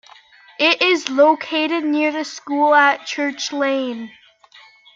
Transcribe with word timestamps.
It 0.57 0.81
is 0.81 1.09
located 1.11 1.83
near 1.83 2.11
the 2.11 2.25
school 2.25 2.73
at 2.73 3.05
"Church 3.05 3.51
Lane". 3.53 4.11